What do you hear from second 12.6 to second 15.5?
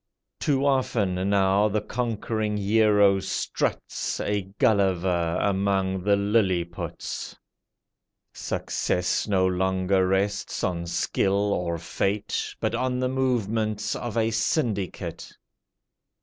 on the movements of a syndicate.